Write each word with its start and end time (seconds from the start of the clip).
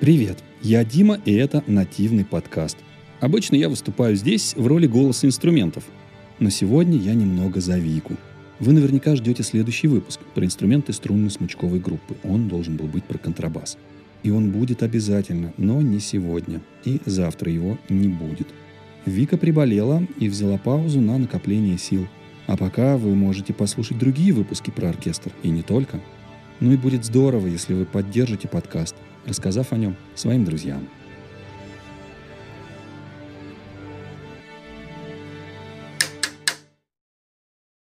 Привет, 0.00 0.42
я 0.60 0.84
Дима, 0.84 1.20
и 1.24 1.32
это 1.32 1.62
нативный 1.68 2.24
подкаст. 2.24 2.76
Обычно 3.20 3.54
я 3.54 3.68
выступаю 3.68 4.16
здесь 4.16 4.54
в 4.56 4.66
роли 4.66 4.88
голоса 4.88 5.28
инструментов, 5.28 5.84
но 6.40 6.50
сегодня 6.50 6.98
я 6.98 7.14
немного 7.14 7.60
за 7.60 7.78
Вику. 7.78 8.16
Вы 8.58 8.72
наверняка 8.72 9.14
ждете 9.14 9.44
следующий 9.44 9.86
выпуск 9.86 10.18
про 10.34 10.44
инструменты 10.44 10.92
струнно-смычковой 10.92 11.78
группы. 11.78 12.16
Он 12.24 12.48
должен 12.48 12.76
был 12.76 12.86
быть 12.86 13.04
про 13.04 13.18
контрабас. 13.18 13.78
И 14.24 14.30
он 14.30 14.50
будет 14.50 14.82
обязательно, 14.82 15.54
но 15.58 15.80
не 15.80 16.00
сегодня. 16.00 16.60
И 16.84 17.00
завтра 17.06 17.52
его 17.52 17.78
не 17.88 18.08
будет. 18.08 18.48
Вика 19.06 19.38
приболела 19.38 20.04
и 20.18 20.28
взяла 20.28 20.58
паузу 20.58 21.00
на 21.00 21.18
накопление 21.18 21.78
сил. 21.78 22.08
А 22.48 22.56
пока 22.56 22.96
вы 22.96 23.14
можете 23.14 23.54
послушать 23.54 23.98
другие 23.98 24.32
выпуски 24.32 24.70
про 24.70 24.88
оркестр, 24.88 25.30
и 25.44 25.50
не 25.50 25.62
только. 25.62 26.00
Ну 26.64 26.72
и 26.72 26.78
будет 26.78 27.04
здорово, 27.04 27.46
если 27.46 27.74
вы 27.74 27.84
поддержите 27.84 28.48
подкаст, 28.48 28.94
рассказав 29.26 29.74
о 29.74 29.76
нем 29.76 29.96
своим 30.14 30.46
друзьям. 30.46 30.88